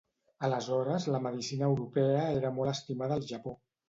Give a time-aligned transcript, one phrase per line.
[0.45, 3.55] Aleshores la medicina europea era molt estimada al Japó.